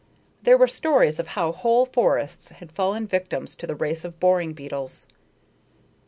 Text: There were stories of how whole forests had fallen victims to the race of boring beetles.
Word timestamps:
There 0.41 0.57
were 0.57 0.67
stories 0.67 1.19
of 1.19 1.27
how 1.27 1.51
whole 1.51 1.85
forests 1.85 2.49
had 2.49 2.71
fallen 2.71 3.05
victims 3.05 3.53
to 3.53 3.67
the 3.67 3.75
race 3.75 4.03
of 4.03 4.19
boring 4.19 4.53
beetles. 4.53 5.05